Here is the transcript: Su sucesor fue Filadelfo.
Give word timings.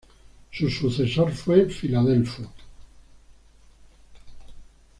Su 0.49 0.67
sucesor 0.71 1.31
fue 1.31 1.65
Filadelfo. 1.67 2.51